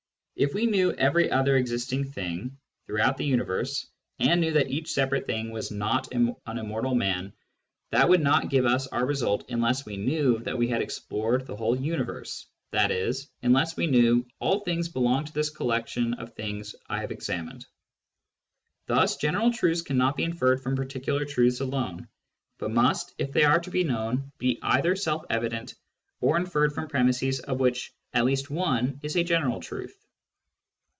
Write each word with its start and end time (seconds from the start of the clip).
If 0.37 0.55
we 0.55 0.65
knew 0.65 0.91
every 0.93 1.29
other 1.29 1.55
existing 1.55 2.05
thing 2.05 2.57
through 2.87 2.99
out 3.01 3.15
the 3.17 3.23
universe, 3.25 3.85
and 4.17 4.41
knew 4.41 4.53
that 4.53 4.71
each 4.71 4.89
separate 4.91 5.27
thing 5.27 5.51
was 5.51 5.69
not 5.69 6.11
an 6.11 6.35
immortal 6.47 6.95
man, 6.95 7.33
that 7.91 8.09
would 8.09 8.21
not 8.21 8.49
give 8.49 8.65
us 8.65 8.87
our 8.87 9.05
result 9.05 9.51
unless 9.51 9.85
we 9.85 9.97
knew 9.97 10.39
that 10.39 10.57
we 10.57 10.67
had 10.67 10.81
explored 10.81 11.45
the 11.45 11.55
whole 11.55 11.79
universe, 11.79 12.47
i.e. 12.73 13.13
unless 13.43 13.77
we 13.77 13.85
knew" 13.85 14.25
all 14.39 14.61
things 14.61 14.89
belong 14.89 15.25
to 15.25 15.33
this 15.33 15.51
collection 15.51 16.15
of 16.15 16.33
things 16.33 16.73
I 16.89 17.01
have 17.01 17.11
examined." 17.11 17.67
Thus 18.87 19.17
general 19.17 19.53
truths 19.53 19.83
cannot 19.83 20.17
be 20.17 20.23
inferred 20.23 20.63
from 20.63 20.75
particular 20.75 21.23
truths 21.23 21.59
alone, 21.59 22.07
but 22.57 22.71
must, 22.71 23.13
if 23.19 23.31
they 23.31 23.43
are 23.43 23.59
to 23.59 23.69
be 23.69 23.83
known, 23.83 24.31
be 24.39 24.57
either 24.63 24.95
^elf 24.95 25.27
evidentjj 25.27 25.75
or 26.19 26.35
inferred 26.35 26.73
from 26.73 26.87
premisses 26.89 27.41
of 27.41 27.59
which 27.59 27.93
at 28.11 28.25
least 28.25 28.49
one 28.49 28.99
is 29.03 29.15
a 29.15 29.23
general 29.23 29.59
truth. 29.59 29.95